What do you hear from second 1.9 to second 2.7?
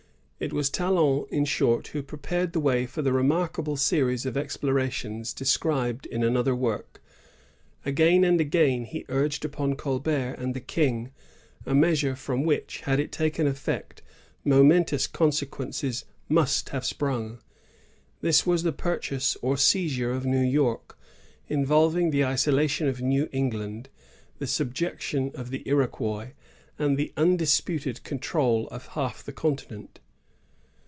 prepai ed the